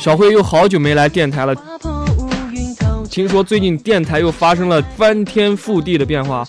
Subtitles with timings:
[0.00, 1.54] 小慧又好久没来电台了，
[3.10, 6.42] 听说最近电台又发生了翻天覆地的变化。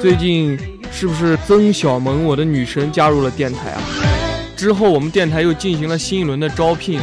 [0.00, 0.56] 最近
[0.92, 3.82] 是不是曾小萌，我的女神加入了电台啊？
[4.54, 7.00] 之后我们电台又进行了新一轮的招聘，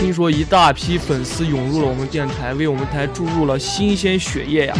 [0.00, 4.74] 听说一大批粉丝涌入了我们电台，为我们台注入了新鲜血液呀。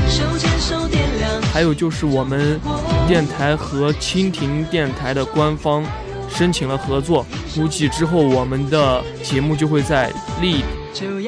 [1.53, 2.59] 还有就是我们
[3.07, 5.85] 电台和蜻蜓电台的官方。
[6.29, 7.25] 申请了合作，
[7.55, 10.65] 估计之后我们的节目就会在荔，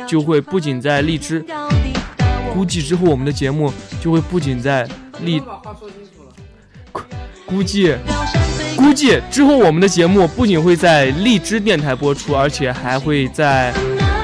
[0.06, 1.44] 就会不仅在荔枝，
[2.52, 4.88] 估计之后我们的节目就会不仅在
[5.20, 5.40] 荔，
[7.44, 7.94] 估计
[8.76, 13.72] 估计之后我们的节目不仅会在荔枝电台播出，而且还会在，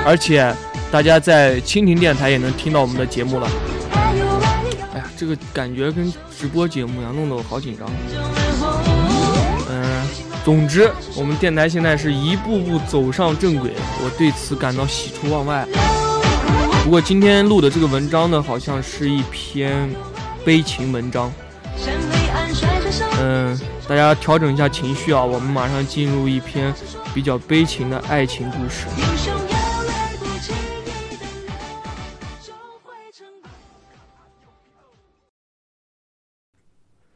[0.04, 0.54] 而且
[0.90, 3.48] 大家在蜻蜓电台也能听到我们的节目了。
[4.92, 7.88] 哎呀，这个感觉跟直播节目一样，弄得我好紧张。
[10.44, 15.64] 总之，我们电台现在是一步步走上正轨，我对此感到喜出望外。
[16.82, 19.88] 不过今天录的这个文章呢，好像是一篇
[20.44, 21.32] 悲情文章。
[23.20, 23.56] 嗯，
[23.88, 26.74] 大家调整一下情绪啊，我们马上进入一篇
[27.14, 28.86] 比较悲情的爱情故事。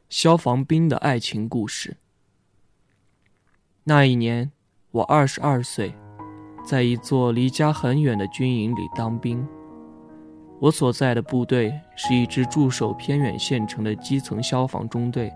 [0.08, 1.96] 消防兵的爱情故事。
[3.88, 4.50] 那一年，
[4.90, 5.94] 我二十二岁，
[6.64, 9.46] 在一座离家很远的军营里当兵。
[10.58, 15.32] 我所在的部队是一支驻守偏远县城的基层消防中队。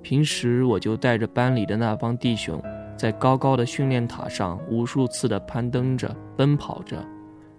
[0.00, 2.58] 平时我就带着班里的那帮弟兄，
[2.96, 7.06] 在高高的训练塔上无数次的攀登着、奔跑着。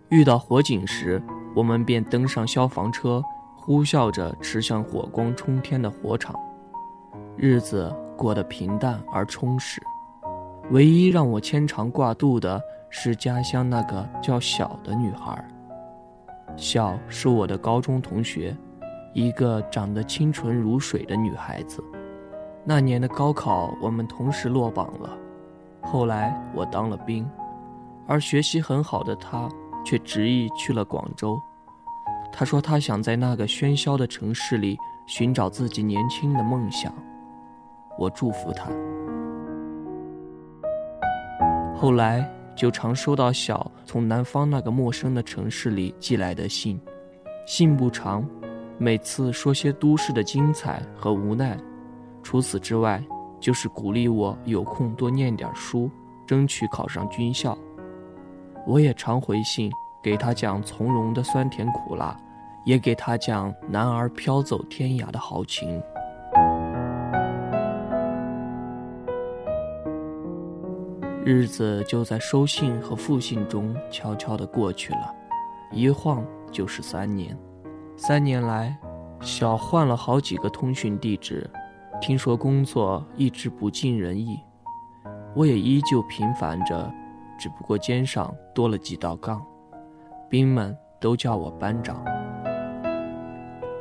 [0.09, 1.21] 遇到火警时，
[1.55, 3.21] 我们便登上消防车，
[3.55, 6.35] 呼啸着驰向火光冲天的火场。
[7.37, 9.79] 日子过得平淡而充实。
[10.71, 15.43] 唯一让我牵肠挂肚的是家乡那个叫小的女孩。
[16.57, 18.55] 小是我的高中同学，
[19.13, 21.83] 一个长得清纯如水的女孩子。
[22.63, 25.15] 那年的高考，我们同时落榜了。
[25.83, 27.29] 后来我当了兵，
[28.07, 29.47] 而学习很好的她
[29.85, 31.39] 却执意去了广州。
[32.31, 36.91] 她说她想在那个喧嚣的城市里寻找自己年轻的梦想。
[37.99, 38.67] 我祝福她。
[41.77, 46.79] 后来就常收到小从南方那个陌生的城市里寄来的信，
[47.45, 48.25] 信不长，
[48.77, 51.57] 每次说些都市的精彩和无奈，
[52.23, 53.03] 除此之外，
[53.41, 55.91] 就是鼓励我有空多念点书，
[56.25, 57.55] 争取考上军校。
[58.65, 59.69] 我也常回信
[60.01, 62.17] 给他讲从容的酸甜苦辣，
[62.65, 65.79] 也给他讲男儿飘走天涯的豪情。
[71.25, 75.11] 日子就在收信和复信中悄悄地过去了，
[75.71, 77.35] 一晃就是三年。
[77.97, 78.77] 三年来，
[79.21, 81.49] 小换了好几个通讯地址，
[81.99, 84.39] 听说工作一直不尽人意。
[85.33, 86.93] 我也依旧平凡着，
[87.39, 89.43] 只不过肩上多了几道杠。
[90.29, 92.05] 兵们都叫我班长。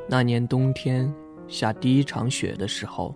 [0.09, 1.13] 那年冬天
[1.47, 3.15] 下第一场雪的时候，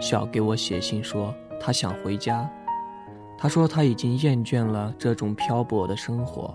[0.00, 2.50] 小给我写信说他想回家。
[3.40, 6.52] 他说他已经厌倦了这种漂泊的生活，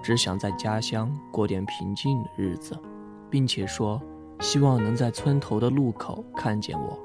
[0.00, 2.78] 只想在家乡过点平静的日子，
[3.28, 4.00] 并且说
[4.38, 6.96] 希望能在村头的路口看见我。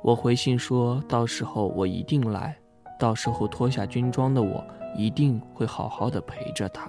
[0.00, 2.56] 我回信说到时候我一定来，
[3.00, 4.64] 到时候脱下军装的我
[4.96, 6.88] 一定会好好的陪着他，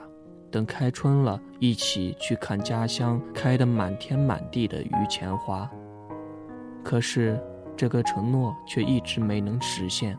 [0.52, 5.68] 等开春了，一起去看家乡开得满天满地的榆钱花。
[6.84, 7.42] 可是
[7.76, 10.16] 这个承诺却一直没能实现。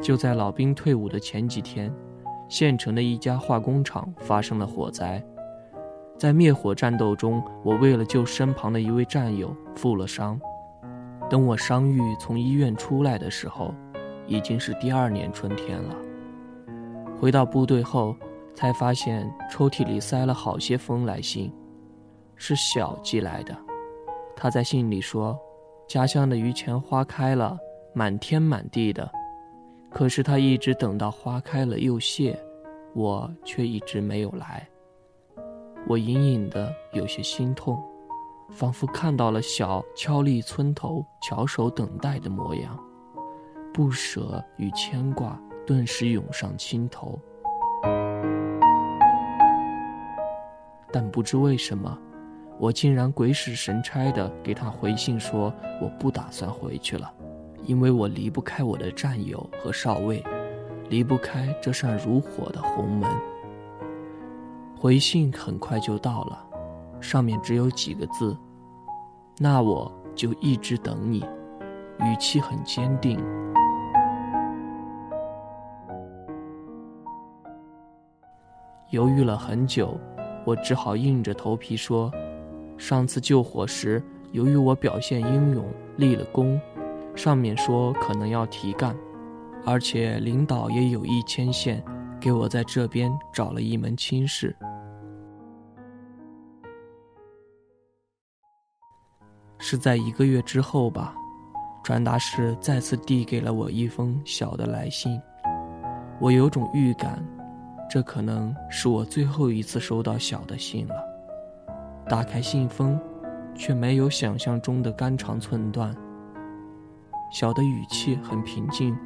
[0.00, 1.92] 就在老兵退伍的前几天，
[2.48, 5.22] 县城的一家化工厂发生了火灾。
[6.18, 10.40] 在灭火战斗中，我为了救身旁的一位战友负了伤。
[11.28, 13.74] 等我伤愈从医院出来的时候，
[14.26, 15.94] 已经是第二年春天了。
[17.18, 18.16] 回到部队后，
[18.54, 21.52] 才发现抽屉里塞了好些封来信，
[22.36, 23.56] 是小寄来的。
[24.34, 25.38] 他在信里说，
[25.86, 27.58] 家乡的榆钱花开了，
[27.94, 29.10] 满天满地的。
[29.90, 32.38] 可是他一直等到花开了又谢，
[32.94, 34.66] 我却一直没有来。
[35.86, 37.82] 我隐隐的有些心痛，
[38.50, 42.78] 仿佛看到了小敲立村头翘首等待的模样，
[43.74, 47.18] 不舍与牵挂顿时涌上心头。
[50.92, 51.98] 但不知为什么，
[52.58, 57.12] 我竟然鬼使神差的给他回信说我不打算回去了，
[57.64, 60.24] 因为我离不开我的战友和少尉，
[60.88, 63.08] 离不开这扇如火的红门。
[64.76, 66.46] 回信很快就到了，
[67.00, 68.36] 上面只有几个字
[69.38, 71.24] ：“那我就一直等你。”
[72.00, 73.22] 语气很坚定。
[78.88, 80.00] 犹豫了很久，
[80.44, 82.10] 我只好硬着头皮说。
[82.78, 84.02] 上次救火时，
[84.32, 85.64] 由于我表现英勇，
[85.96, 86.58] 立了功，
[87.14, 88.96] 上面说可能要提干，
[89.66, 91.84] 而且领导也有意牵线，
[92.18, 94.56] 给我在这边找了一门亲事。
[99.58, 101.14] 是在一个月之后吧，
[101.84, 105.20] 传达室再次递给了我一封小的来信，
[106.18, 107.22] 我有种预感，
[107.88, 110.94] 这可能是我最后一次收到小的信了。
[112.08, 112.98] 打开信封，
[113.54, 115.94] 却没有想象中的肝肠寸断。
[117.30, 118.96] 小的语气很平静，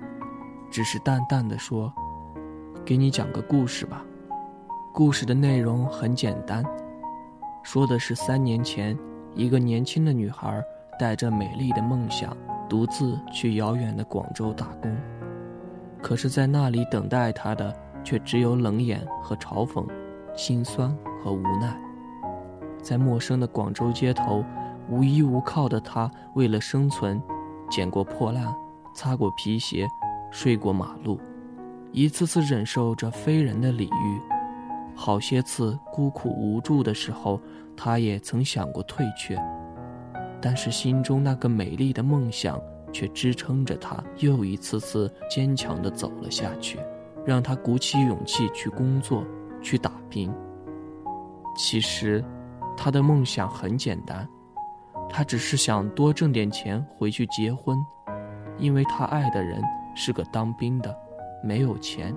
[0.71, 1.93] 只是淡淡的说
[2.83, 4.03] ：“给你讲个故事吧。”
[4.95, 6.65] 故事的内容很简单，
[7.63, 8.97] 说的是三年前，
[9.35, 10.63] 一个年轻的女孩
[10.99, 12.35] 带着美丽的梦想，
[12.67, 14.97] 独自去遥远的广州打工。
[16.01, 19.87] 可是，在那里等待她的，却只有冷眼和嘲讽，
[20.35, 21.79] 心酸和无奈。
[22.81, 24.45] 在陌生的广州街头，
[24.89, 27.21] 无依无靠的他，为了生存，
[27.75, 28.55] 捡过破烂，
[28.95, 29.85] 擦过皮鞋，
[30.31, 31.19] 睡过马路，
[31.91, 34.21] 一次次忍受着非人的礼遇。
[34.95, 37.41] 好些次孤苦无助的时候，
[37.77, 39.37] 他也曾想过退却，
[40.41, 42.61] 但是心中那个美丽的梦想
[42.93, 46.79] 却支撑着他，又一次次坚强地走了下去，
[47.27, 49.25] 让他鼓起勇气去工作，
[49.61, 50.33] 去打拼。
[51.57, 52.25] 其实。
[52.77, 54.29] 他的梦想很简单，
[55.17, 57.79] 他只是想多挣点钱回去结婚，
[58.59, 59.63] 因为他爱的人
[59.95, 60.93] 是个当兵的，
[61.41, 62.13] 没有钱。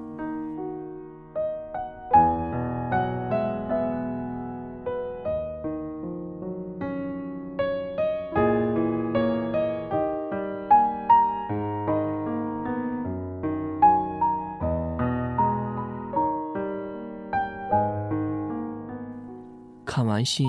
[19.85, 20.47] 看完信，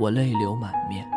[0.00, 1.08] 我泪流满面。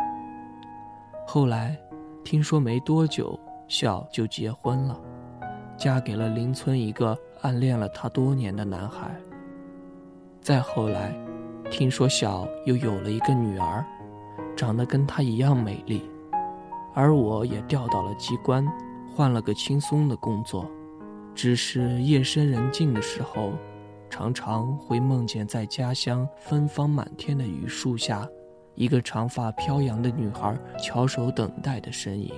[1.26, 1.76] 后来，
[2.22, 5.00] 听说没多久，小就结婚了，
[5.76, 9.10] 嫁给了邻村一个暗恋了她多年的男孩。
[10.40, 11.14] 再后来，
[11.70, 13.84] 听说小又有了一个女儿，
[14.54, 16.02] 长得跟她一样美丽，
[16.94, 18.66] 而我也调到了机关，
[19.16, 20.70] 换了个轻松的工作，
[21.34, 23.52] 只是夜深人静的时候。
[24.10, 28.24] 常常会梦见在家乡芬芳满天的榆树下，
[28.76, 32.32] 一个长发飘扬的女孩翘首等待的身影，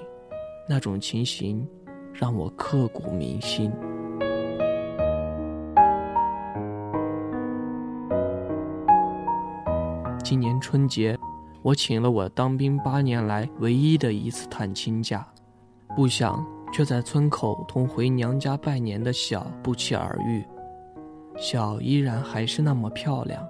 [0.69, 1.67] 那种情形
[2.13, 3.73] 让我刻骨铭心。
[10.23, 11.17] 今年春节，
[11.63, 15.27] 我请了我当兵八年来唯一的一次探亲假，
[15.97, 20.45] 不想却在村口同回娘家拜年的小不期而遇。
[21.39, 23.43] 小依然还是那么漂亮，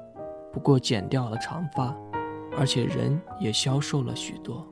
[0.53, 1.97] 不过剪掉了长发，
[2.57, 4.67] 而且人也消瘦了许多。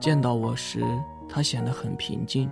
[0.00, 0.82] 见到我时，
[1.28, 2.50] 他显得很平静，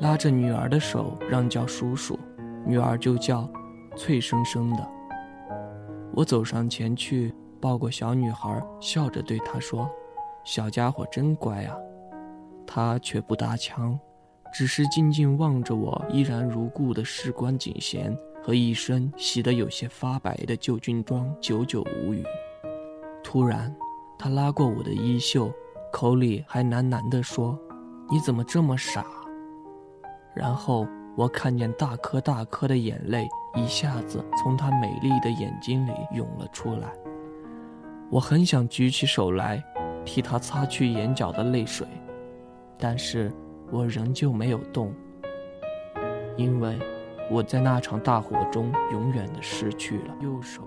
[0.00, 2.18] 拉着女儿的手让叫叔叔，
[2.66, 3.48] 女儿就叫
[3.96, 4.88] 脆生生的。
[6.12, 9.90] 我走上前去抱过小女孩，笑着对她说
[10.44, 11.76] ：“小家伙真乖啊。”
[12.66, 13.98] 她却不搭腔，
[14.52, 18.16] 只是静静望着我依然如故的士官警衔。
[18.42, 22.22] 和一身洗得有些发白的旧军装，久久无语。
[23.34, 23.74] 突然，
[24.16, 25.52] 他拉过我的衣袖，
[25.92, 27.58] 口里还喃喃地说
[28.08, 29.04] ：“你怎么这么傻？”
[30.36, 30.86] 然后
[31.16, 36.92] 我看见大颗大颗的眼泪一下子从他美丽的眼睛里涌了出来。
[38.08, 39.60] 我很想举起手来，
[40.04, 41.88] 替他擦去眼角的泪水，
[42.78, 43.32] 但是
[43.68, 44.94] 我仍旧没有动，
[46.36, 46.78] 因为。
[47.30, 50.62] 我在那场大火中永远的失去了右手。